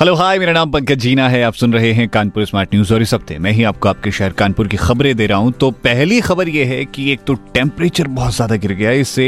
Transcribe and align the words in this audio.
hello 0.00 0.14
hi 0.14 0.38
मेरा 0.38 0.52
नाम 0.52 0.70
पंकज 0.70 0.98
जीना 0.98 1.28
है। 1.28 1.42
आप 1.44 1.54
सुन 1.54 1.72
रहे 1.72 1.90
हैं 1.92 2.08
कानपुर 2.08 2.44
स्मार्ट 2.44 2.74
न्यूज़ 2.74 2.92
और 2.94 3.02
इस 3.02 3.12
हफ़्ते 3.14 3.36
मैं 3.38 3.50
ही 3.52 3.64
आपको 3.64 3.88
आपके 3.88 4.10
शहर 4.10 4.32
कानपुर 4.32 4.68
की 4.68 4.76
खबरें 4.76 5.14
दे 5.16 5.26
रहा 5.26 5.38
हूँ। 5.38 5.50
तो 5.52 5.70
पहली 5.70 6.20
खबर 6.20 6.48
यह 6.48 6.68
है 6.68 6.84
कि 6.84 7.10
एक 7.12 7.24
तो 7.26 7.34
टेम्परेचर 7.54 8.08
बहुत 8.08 8.34
ज़्यादा 8.34 8.56
गिर 8.56 8.72
गया 8.72 8.90
है। 8.90 9.00
इससे 9.00 9.26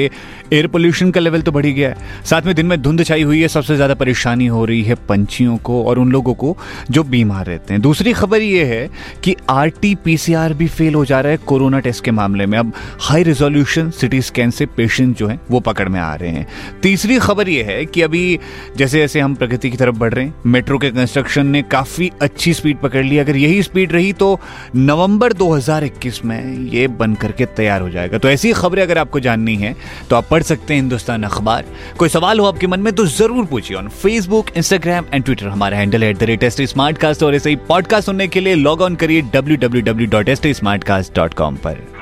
एयर 0.52 0.66
पोल्यूशन 0.66 1.10
का 1.10 1.20
लेवल 1.20 1.42
तो 1.42 1.52
बढ़ 1.52 1.66
गया 1.66 1.88
है। 1.88 2.24
साथ 2.24 2.46
में 2.46 2.54
दिन 2.54 2.66
में 2.66 2.80
धुंध 2.82 3.04
छाई 3.04 3.22
हुई 3.22 3.40
है, 3.40 3.48
सबसे 3.48 3.76
ज़्यादा 3.76 3.94
परेशानी 3.94 4.46
हो 4.46 4.64
रही 4.64 4.82
है 4.82 4.94
पंछियों 5.08 5.56
को 5.58 5.82
और 5.84 5.98
उन 5.98 6.12
लोगों 6.12 6.34
को 6.34 6.56
जो 6.90 7.02
बीमार 7.04 7.46
रहते 7.46 7.74
हैं। 7.74 7.82
दूसरी 7.82 8.12
खबर 8.12 8.42
यह 8.42 8.66
है 8.66 8.88
कि 9.24 9.36
आर 9.50 9.72
भी 10.54 10.66
फेल 10.68 10.94
हो 10.94 11.04
जा 11.04 11.20
रहा 11.20 11.32
है 11.32 11.38
कोरोना 11.46 11.80
टेस्ट 11.80 12.04
के 12.04 12.10
मामले 12.12 12.46
में। 12.46 12.58
अब 12.58 12.72
हाई 13.00 13.22
रिजोल्यूशन 13.22 13.90
सिटी 13.90 14.22
स्कैन 14.22 14.50
से 14.50 14.66
पेशेंट 14.68 15.16
जो 15.18 15.28
है, 15.28 15.38
वो 15.50 15.60
पकड़ 15.60 15.88
में 15.88 16.00
आ 16.00 16.14
रहे 16.14 16.30
हैं। 16.30 16.46
तीसरी 16.82 17.18
खबर 17.18 17.48
यह 17.48 17.66
है 17.66 17.84
कि 17.84 18.02
अभी 18.02 18.38
जैसे 18.76 18.98
जैसे 18.98 19.20
हम 19.20 19.34
प्रगति 19.34 19.70
की 19.70 19.76
तरफ़ 19.76 19.96
बढ़ 19.96 20.14
रहे 20.14 20.24
हैं 20.24 20.60
मेट्रो 20.62 20.78
के 20.78 20.90
कंस्ट्रक्शन 20.90 21.46
ने 21.46 21.60
काफ़ी 21.70 22.10
अच्छी 22.22 22.52
स्पीड 22.54 22.78
पकड़ 22.80 23.04
ली। 23.04 23.16
अगर 23.18 23.36
यही 23.36 23.62
स्पीड 23.62 23.92
रही 23.92 24.12
तो 24.12 24.28
नवंबर 24.76 25.32
2021 25.32 26.24
में 26.24 26.68
ये 26.70 26.86
बन 27.00 27.14
करके 27.14 27.46
तैयार 27.56 27.80
हो 27.80 27.88
जाएगा। 27.90 28.18
तो 28.18 28.28
ऐसी 28.28 28.52
खबरें 28.52 28.82
अगर 28.82 28.98
आपको 28.98 29.20
जाननी 29.20 29.54
है 29.56 29.74
तो 30.10 30.16
आप 30.16 30.28
पढ़ 30.30 30.42
सकते 30.42 30.74
हैं 30.74 30.80
हिंदुस्तान 30.80 31.22
अखबार। 31.22 31.64
कोई 31.98 32.08
सवाल 32.08 32.40
हो 32.40 32.46
आपके 32.46 32.66
मन 32.66 32.80
में 32.80 32.92
तो 32.92 33.06
ज़रूर 33.08 33.46
पूछिए 33.46 33.76
on 33.76 33.88
Facebook 34.02 34.56
Instagram 34.56 35.06
and 35.14 35.24
Twitter 35.24 35.46
हमारा 35.46 35.78
handle 35.78 36.02
at 36.02 36.18
the 36.18 36.30
rate S 36.32 36.62
smart 36.64 36.98
cast 36.98 37.22
और 37.22 37.34
ऐसे 37.34 37.50
ही 37.50 37.56
पॉडकास्ट 37.68 38.06
सुनने 38.06 38.28
के 38.28 38.40
लिए 38.40 38.54
लॉग 38.54 38.82
ऑन 38.82 38.94
करिए 38.94 39.22
W 39.34 39.56
W 39.56 39.82
W 39.82 40.08
dot 40.10 40.28
S 40.28 40.42
smart 40.46 40.84
cast 40.84 41.14
dot 41.16 41.34
com 41.34 41.56
पर। 41.56 42.01